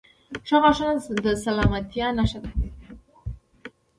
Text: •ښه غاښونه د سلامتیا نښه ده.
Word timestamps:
•ښه 0.47 0.57
غاښونه 0.63 0.93
د 1.25 1.27
سلامتیا 1.43 2.07
نښه 2.17 2.39
ده. 2.43 2.51